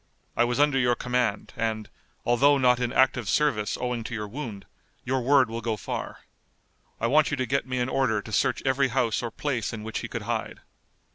[0.35, 1.87] I was under your command, and,
[2.25, 4.65] although not in active service owing to your wound,
[5.05, 6.21] your word will go far.
[6.99, 9.83] I want you to get me an order to search every house or place in
[9.83, 10.61] which he could hide."